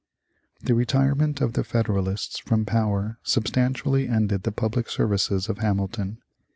The 0.63 0.73
retirement 0.73 1.41
of 1.41 1.53
the 1.53 1.63
Federalists 1.63 2.39
from 2.39 2.65
power 2.65 3.19
substantially 3.21 4.07
ended 4.07 4.41
the 4.41 4.51
public 4.51 4.89
services 4.89 5.47
of 5.47 5.59
Hamilton. 5.59 6.17